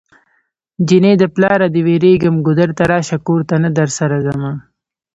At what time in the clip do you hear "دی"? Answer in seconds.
1.73-1.81